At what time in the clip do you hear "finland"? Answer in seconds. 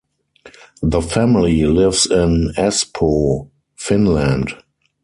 3.75-4.55